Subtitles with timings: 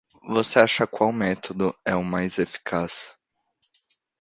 [0.27, 3.15] Você acha qual método é o mais eficaz?